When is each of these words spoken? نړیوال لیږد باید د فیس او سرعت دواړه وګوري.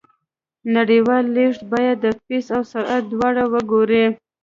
نړیوال 0.75 1.23
لیږد 1.35 1.61
باید 1.73 1.95
د 2.01 2.05
فیس 2.23 2.47
او 2.57 2.61
سرعت 2.71 3.03
دواړه 3.13 3.43
وګوري. 3.53 4.05